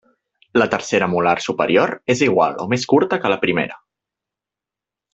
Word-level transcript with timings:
La 0.59 0.65
tercera 0.73 1.09
molar 1.11 1.35
superior 1.47 1.93
és 2.15 2.25
igual 2.31 2.57
o 2.65 2.67
més 2.75 2.89
curta 2.95 3.23
que 3.27 3.35
la 3.35 3.41
primera. 3.47 3.81